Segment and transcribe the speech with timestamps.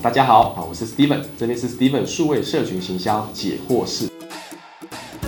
[0.00, 4.08] 大家好，好，我是 Steven，这里是 Steven 数位社群行销解惑室。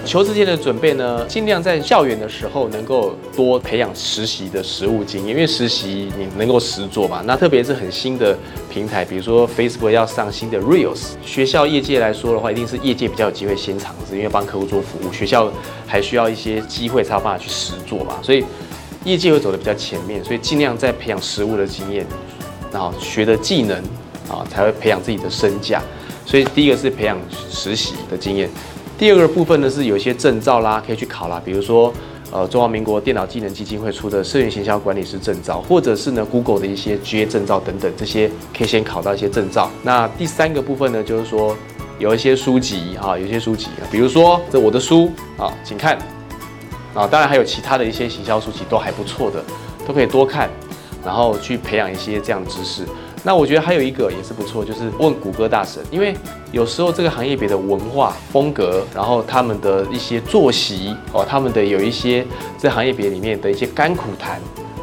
[0.04, 7.20] 求职前的准备呢，尽量在校园的时候能够多培养实习的实务经验，因为实习你能够实做嘛。
[7.26, 8.38] 那特别是很新的
[8.72, 15.52] 平台，比如说 Facebook 要上新的 Reels，学校业界来说的话，一定是业界比较有机会先尝试，因为帮客户做服务，学校
[15.84, 18.20] 还需要一些机会才有办法去实做嘛。
[18.22, 18.44] 所以
[19.04, 22.06] 业界会走的比较前面，所以尽量在培养实务的经验，
[22.72, 23.82] 然后学的技能
[24.30, 25.82] 啊，才会培养自己的身价。
[26.24, 27.18] 所以第一个是培养
[27.50, 28.48] 实习的经验。
[28.96, 31.92] 第二个部分呢是有一些证照啦，可以去考啦，比如说，
[32.30, 39.70] 呃，中华民国电脑技能基金会出的社员行销管理师证照，或者是呢 Google 的一些 GA 证照等等，这些可以先考到一些证照。
[39.82, 41.56] 那第三个部分呢，就是说
[41.98, 45.98] 有一些书籍啊，有一些书籍，比如说这我的书啊，请看
[46.94, 49.42] 啊，当然还有其他的一些行销书籍都还不错的，
[49.86, 50.50] 都可以多看，
[51.04, 52.84] 然后去培养一些这样知识。
[53.22, 56.14] 那我觉得还有一个也是不错，就是问谷歌大神，因为
[56.52, 62.24] 有时候这个行业别的文化风格，然后他们的一些作息哦，他们的有一些
[62.56, 64.40] 在行业别里面的一些甘苦谈，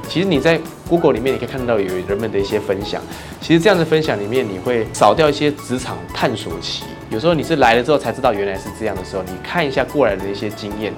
[0.08, 3.02] 其实你在 Google 里面你可以看到有人们的一些分享，
[3.42, 10.94] 其实这样的分享里面你会少掉一些职场探索期，有时候你是来了之后才知道原来是这样的时候，你看一下过来的一些经验，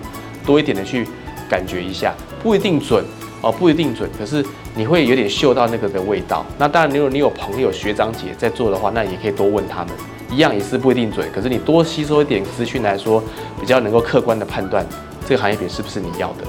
[0.46, 1.08] 多一点的去
[1.50, 3.02] 感觉一下，不一定准。
[3.42, 4.46] 哦，不一定准，可是
[4.76, 6.46] 你会有点嗅到那个的味道。
[6.58, 9.94] 那当然，如果你有朋友、学长姐在做的话，那也可以多问他们，
[10.30, 11.28] 一样也是不一定准。
[11.34, 13.24] 可是你多吸收一点资讯来说，
[13.60, 14.86] 比较能够客观的判断
[15.28, 16.44] 这个行业别是不是你要的。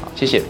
[0.00, 0.42] 好，谢谢。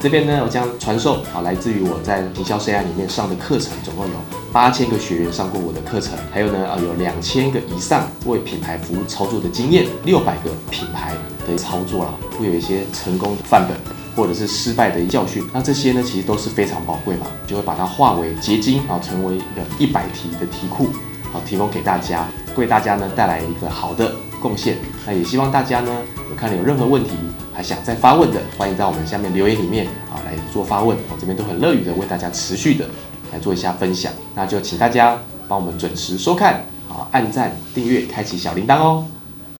[0.00, 4.12] 这边呢，我将传授啊，来自于我在营销 CI 里面上的课程，总共有
[4.50, 11.14] 八千个学员上过我的课程，还有呢，啊，有两千个以上为品牌服务操作的经验，六百个品牌
[11.46, 13.76] 的操作了，会有一些成功的范本。
[14.16, 20.88] 或者是失败的教训，那这些呢，其实都是非常宝贵嘛，就会把它化为结晶啊，成为一个一百题的题库，
[21.32, 22.26] 好提供给大家，
[22.56, 24.76] 为大家呢带来一个好的贡献。
[25.06, 25.96] 那也希望大家呢，
[26.28, 27.10] 有看了有任何问题
[27.54, 32.86] 还想再发问的，欢迎在我们下面留言里面啊来做发问，我这边都很乐于的为大家持续的
[33.32, 34.12] 来做一下分享。
[34.34, 35.16] 那就请大家
[35.48, 39.04] 帮我们准时收看啊，按赞、订阅、开启小铃铛哦。